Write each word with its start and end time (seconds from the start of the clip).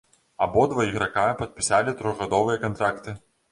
Абодва 0.45 0.85
іграка 0.91 1.27
падпісалі 1.43 1.95
трохгадовыя 2.01 2.61
кантракты. 2.67 3.19